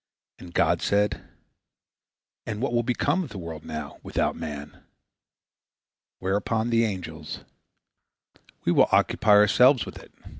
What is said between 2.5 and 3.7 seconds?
what will become of the world